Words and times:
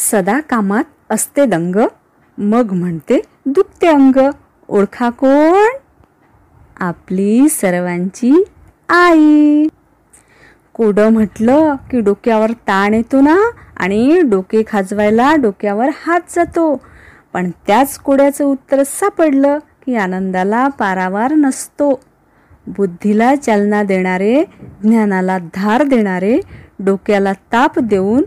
सदा 0.00 0.40
कामात 0.40 0.84
असते 1.10 1.46
दंग 1.46 1.76
मग 2.38 2.72
म्हणते 2.72 3.20
दुखते 3.46 3.86
अंग. 3.86 4.30
ओळखा 4.68 5.10
कोण? 5.10 5.76
आपली 6.80 7.48
सर्वांची 7.48 8.44
आई. 8.88 9.66
कोडं 10.72 11.12
म्हटलं 11.12 11.74
की 11.90 12.00
डोक्यावर 12.00 12.50
ताण 12.50 12.94
येतो 12.94 13.20
ना 13.20 13.50
आणि 13.76 14.22
डोके 14.22 14.62
खाजवायला 14.66 15.34
डोक्यावर 15.34 15.88
हात 16.06 16.20
जातो. 16.36 16.80
पण 17.32 17.50
त्याच 17.66 17.98
कोड्याचं 17.98 18.44
उत्तर 18.44 18.82
सापडलं 18.82 19.58
की 19.58 19.96
आनंदाला 19.96 20.68
पारावार 20.68 21.32
नसतो. 21.32 22.00
बुद्धीला 22.66 23.36
चालना 23.36 23.82
देणारे 23.82 24.44
ज्ञानाला 24.82 25.38
धार 25.54 25.82
देणारे 25.82 26.40
डोक्याला 26.78 27.32
ताप 27.32 27.78
देऊन 27.78 28.22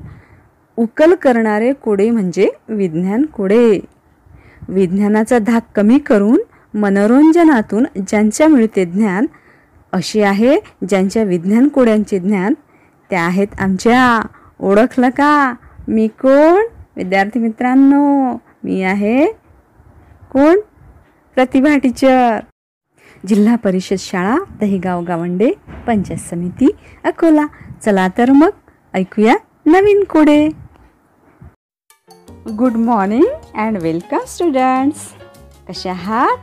उकल 0.81 1.13
करणारे 1.15 1.73
कोडे 1.73 2.09
म्हणजे 2.09 2.49
विज्ञान 2.67 3.25
कोडे. 3.25 3.79
विज्ञानाचा 4.69 5.39
धाक 5.39 5.63
कमी 5.75 5.99
करून 5.99 6.41
मनोरंजनातून 6.77 7.85
ज्यांच्या 8.07 8.47
मिळते 8.47 8.85
ज्ञान 8.85 9.25
असे 9.93 10.21
आहे 10.23 10.57
ज्यांच्या 10.89 11.23
विज्ञान 11.23 11.67
कोड्यांचे 11.67 12.19
ज्ञान. 12.19 12.53
त्या 13.09 13.21
आहेत 13.21 13.47
आमच्या. 13.59 14.27
ओळखलं 14.59 15.09
का? 15.09 15.53
मी 15.87 16.07
कोण? 16.07 16.63
विद्यार्थी 16.97 17.39
मित्रांनो 17.39 18.33
मी 18.63 18.81
आहे 18.83 19.25
कोण? 20.31 20.59
प्रतिभा 21.35 21.77
टीचर. 21.77 22.39
जिल्हा 23.27 23.55
परिषद 23.55 23.95
शाळा 23.99 24.37
दहीगाव 24.59 25.03
गावंडे 25.03 25.51
पंचायत 25.87 26.19
समिती 26.19 26.71
अकोला. 27.03 27.45
चला 27.85 28.07
तर 28.17 28.31
मग 28.31 28.49
ऐकूया 28.93 29.35
नवीन 29.65 30.03
कोडे. 30.03 30.60
Good 32.47 32.73
morning 32.73 33.25
and 33.55 33.77
welcome 33.77 34.17
students 34.27 34.99
कसे 35.69 35.89
आहात? 35.89 36.37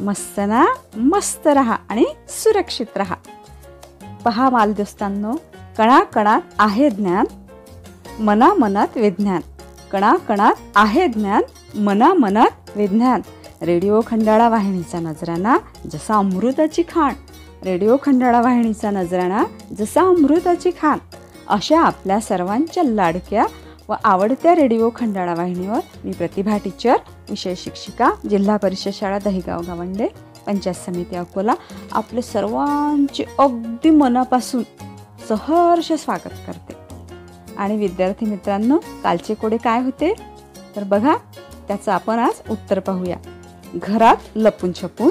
मस्त 0.00 0.38
ना? 0.38 0.66
मस्त 0.96 1.46
राहा 1.46 1.76
आणि 1.88 2.04
सुरक्षित 2.28 2.96
राहा. 2.96 3.14
पहा 4.24 4.50
मालदोस्तांनो 4.50 5.32
कणाकणात 5.78 6.40
आहे 6.58 6.90
ज्ञान 6.90 7.24
मनामनात 8.22 8.96
विज्ञान. 8.96 9.40
कणाकणात 9.92 10.54
आहे 10.76 11.08
ज्ञान 11.08 11.42
मनामनात 11.78 12.70
विज्ञान. 12.76 13.20
रेडिओ 13.62 14.00
खंडाळा 14.06 14.48
वाहिनीचा 14.48 15.00
नजराना 15.00 15.56
जसा 15.92 16.14
अमृताची 16.14 16.82
खाण. 16.82 17.14
रेडिओ 17.64 17.96
खंडाळा 18.02 18.40
वाहिनीचा 18.40 18.90
नजराना 18.90 19.44
जसा 19.78 20.02
अमृताची 20.02 20.70
खाण. 20.70 20.98
अशा 21.48 21.80
आपल्या 21.80 22.20
सर्वांच्या 22.20 22.82
लाडक्या 22.82 23.44
व 23.90 23.94
आवडत्या 24.04 24.54
रेडिओ 24.54 24.90
खंडाळा 24.96 25.34
वाहिनीवर 25.34 25.78
मी 26.04 26.12
प्रतिभा 26.12 26.56
टीचर 26.56 26.96
विषय 27.30 27.54
शिक्षिका 27.54 28.10
जिल्हा 28.30 28.56
परिषद 28.56 28.90
शाळा 28.92 29.18
दहीगाव 29.18 29.60
गावंडे 29.60 30.06
पंचायत 30.46 30.74
समिती 30.74 31.16
अकोला 31.16 31.54
आपले 31.92 32.22
सर्वांचे 32.22 33.24
अगदी 33.38 33.90
मनापासून 33.90 34.62
सहर्ष 35.28 35.92
स्वागत 35.92 36.36
करते. 36.46 36.74
आणि 37.58 37.76
विद्यार्थी 37.76 38.26
मित्रांनो 38.26 38.78
कालचे 39.02 39.34
कोडे 39.34 39.56
काय 39.56 39.82
होते? 39.82 40.14
तर 40.76 40.84
बघा 40.84 41.16
त्याचं 41.68 41.92
आपण 41.92 42.18
आज 42.18 42.50
उत्तर 42.50 42.78
पाहूया. 42.78 43.16
घरात 43.74 44.16
लपून 44.36 44.72
छपून 44.72 45.10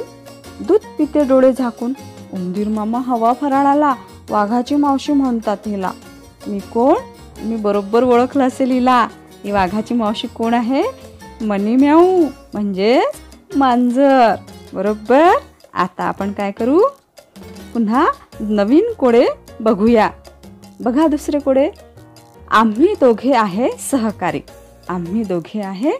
दूध 0.60 0.86
पिते 0.98 1.24
डोळे 1.24 1.54
झाकून 1.54 1.94
उंदीर 2.34 2.68
मामा 2.68 3.00
हवा 3.00 3.34
फराळाला 3.34 3.96
वाघाची 4.30 4.76
मावशी 4.76 5.14
म्हणतात 5.14 5.58
हिला. 5.66 5.92
मी 6.48 6.60
कोण? 6.60 6.96
मी 7.42 7.56
बरोबर 7.56 8.04
ओळखलं 8.04 8.48
असेल 8.48 8.72
हिला. 8.72 9.08
ही 9.44 9.52
वाघाची 9.52 9.94
मावशी 9.94 10.28
कोण 10.28 10.54
आहे? 10.54 10.84
मनी 11.42 11.76
म्याऊ 11.76 12.23
म्हणजे 12.54 13.04
मांजर. 13.56 14.36
बरोबर? 14.73 15.26
आता 15.73 16.04
आपण 16.04 16.32
काय 16.32 16.52
करू? 16.52 16.80
पुन्हा 17.73 18.08
नवीन 18.39 18.94
कोडे 18.94 19.26
बघूया. 19.60 20.10
बघा 20.80 21.08
दुसरे 21.08 21.39
कोडे. 21.39 21.70
आम्ही 22.52 22.94
दोघे 23.02 23.33
आहे 23.33 23.70
सहकारी. 23.92 24.42
आम्ही 24.89 25.23
दोघे 25.23 25.61
आहे 25.61 25.92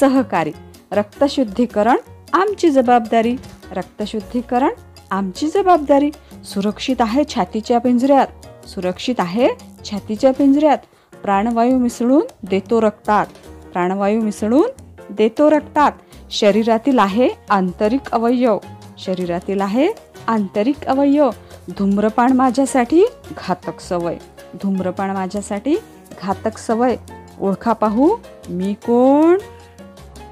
सहकारी. 0.00 0.52
रक्तशुद्धीकरण 0.92 1.96
आमची 2.32 2.70
जबाबदारी. 2.70 3.36
रक्तशुद्धीकरण 3.72 4.70
आमची 5.10 5.48
जबाबदारी. 5.48 6.10
सुरक्षित 6.44 6.96
आहे 7.00 7.22
छातीच्या 7.34 7.78
पिंजऱ्यात. 7.78 8.26
सुरक्षित 8.66 9.14
आहे. 9.18 9.48
छातीच्या 9.90 10.32
पिंजऱ्यात 10.32 10.78
प्राणवायू 11.22 11.78
मिसळून 11.78 12.22
देतो 12.42 12.80
रक्तात. 12.80 13.26
प्राणवायू 13.72 14.20
मिसळून 14.20 14.70
देतो 15.10 15.50
रक्तात. 15.50 15.92
शरीरातील 16.30 16.98
आहे 16.98 17.28
आंतरिक 17.50 18.10
अवयव. 18.12 18.58
शरीरातील 18.98 19.60
आहे 19.60 19.88
आंतरिक 20.28 20.86
अवयव. 20.86 21.30
धूम्रपान 21.68 22.32
माझ्यासाठी 22.32 23.04
घातक 23.30 23.80
सवय. 23.80 24.16
धूम्रपान 24.54 25.10
माझ्यासाठी 25.10 25.76
घातक 26.22 26.58
सवय. 26.58 26.96
ओळखा 27.40 27.72
पाहू 27.72 28.16
मी 28.48 28.74
कोण? 28.74 29.38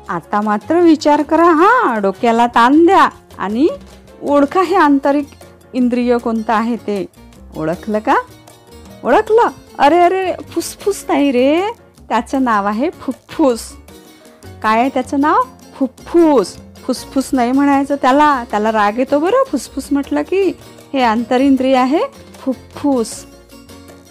आता 0.09 0.41
मात्र 0.41 0.81
विचार 0.81 1.23
करा 1.23 1.45
हा 1.45 1.99
डोक्याला 1.99 2.47
ताण 2.47 2.87
द्या. 2.87 3.09
आणि 3.39 3.69
ओळखा 4.23 4.63
हे 4.63 4.77
आंतरिक 4.77 5.27
इंद्रिय 5.73 6.19
कोणतं 6.19 6.53
आहे 6.53 6.77
ते. 6.77 7.07
ओळखलं 7.57 7.99
का? 7.99 8.17
ओळखलं? 9.05 9.49
अरे 9.79 9.99
अरे 9.99 10.33
फुसफुस 10.49 11.05
नाही 11.09 11.33
रे. 11.33 11.63
त्याचं 12.09 12.45
नाव 12.45 12.67
आहे 12.67 12.91
फुफ्फुस. 12.91 13.61
काय 14.63 14.81
आहे 14.81 14.89
त्याचं 14.89 15.21
नाव? 15.21 15.43
फुफ्फुस. 15.75 16.57
फुसफुस 16.57 17.31
नाही 17.33 17.53
म्हणायचं 17.53 17.97
त्याला. 18.03 18.45
त्याला 18.51 18.73
राग 18.73 18.99
येतो 18.99 19.19
बरं. 19.19 19.45
फुसफुस 19.53 19.89
म्हटलं 19.91 20.23
की 20.23 20.53
हे 20.93 21.03
आंतरिंद्रिय 21.03 21.77
आहे 21.77 22.01
फुफ्फुस. 22.41 23.27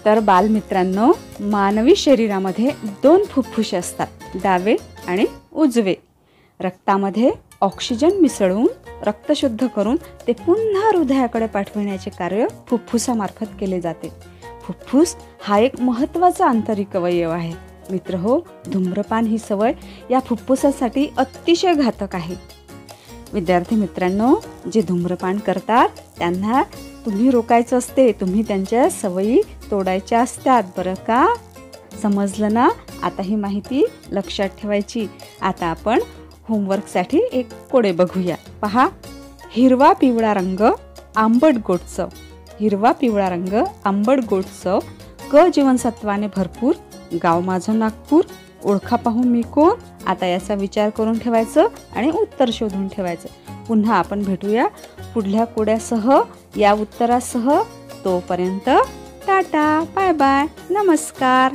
तर 0.04 0.20
बालमित्रांनो 0.20 1.12
मानवी 1.40 1.96
शरीरामध्ये 1.96 2.70
दोन 3.02 3.24
फुफ्फुसे 3.24 3.76
असतात. 3.76 4.06
डावे 4.34 4.76
आणि 5.06 5.24
उजवे. 5.52 5.94
रक्तामध्ये 6.60 7.30
ऑक्सिजन 7.60 8.10
मिसळून 8.20 8.66
रक्त 9.02 9.32
शुद्ध 9.32 9.66
करून 9.66 9.96
ते 10.26 10.32
पुन्हा 10.32 10.98
हृदयाकडे 10.98 11.46
पाठविण्याचे 11.46 12.10
कार्य 12.10 12.46
फुफ्फुसामार्फत 12.68 13.46
केले 13.60 13.80
जाते. 13.80 14.08
फुफ्फुस 14.62 15.16
हा 15.42 15.58
एक 15.58 15.80
महत्त्वाचा 15.80 16.46
आंतरिक 16.46 16.96
अवयव 16.96 17.30
आहे. 17.30 17.52
मित्र 17.90 18.14
हो 18.14 18.40
धूम्रपान 18.72 19.26
ही 19.26 19.38
सवय 19.38 19.72
या 20.10 20.20
फुफ्फुसासाठी 20.20 21.08
अतिशय 21.16 21.74
घातक 21.74 22.14
आहे. 22.14 22.34
विद्यार्थी 23.32 23.76
मित्रांनो 23.76 24.36
जे 24.72 24.82
धूम्रपान 24.82 25.38
करतात 25.38 25.88
त्यांना 26.18 26.62
तुम्ही 27.06 27.30
रोकायचं 27.30 27.78
असते 27.78 28.12
तुम्ही 28.12 28.42
त्यांच्या 28.42 28.90
सवयी 28.90 29.42
तोडायच्या 29.70 30.20
असतात 30.20 30.62
बरं 30.76 30.94
का? 30.94 31.34
समजलं 32.02 32.52
ना? 32.52 32.68
आता 33.02 33.22
ही 33.22 33.34
माहिती 33.34 33.86
लक्षात 34.12 34.48
ठेवायची. 34.48 35.06
आता 35.42 35.66
आपण 35.66 36.00
होमवर्कसाठी 36.48 37.20
एक 37.32 37.48
कोडे 37.52 37.92
बघूया. 37.92 38.36
पहा 38.62 38.88
हिरवा 39.50 39.92
पिवळा 39.92 40.34
रंग 40.34 40.72
आंबट 41.16 41.54
गोड 41.66 41.78
हिरवा 42.60 42.92
पिवळा 42.92 43.28
रंग 43.28 43.64
आंबट 43.84 44.18
गोड 44.30 44.42
क 45.32 45.36
जीवनसत्वाने 45.54 46.26
भरपूर. 46.36 46.74
गाव 47.22 47.40
माझं 47.40 47.78
नागपूर. 47.78 48.24
ओळखा 48.64 48.96
पाहून 48.96 49.28
मी 49.28 49.42
कोण? 49.42 49.72
आता 50.06 50.26
याचा 50.26 50.54
विचार 50.54 50.90
करून 50.90 51.18
ठेवायचं 51.18 51.66
आणि 51.96 52.10
उत्तर 52.10 52.50
शोधून 52.52 52.88
ठेवायचं. 52.88 53.28
पुन्हा 53.64 53.96
आपण 53.96 54.22
भेटूया 54.22 54.66
पुढल्या 55.14 55.44
कोड्यासह. 55.44 56.20
या 56.56 56.72
उत्तरासह. 56.72 57.62
तोपर्यंत 58.04 58.70
टाटा 59.26 59.84
बाय 59.94 60.12
बाय. 60.12 60.46
नमस्कार. 60.70 61.52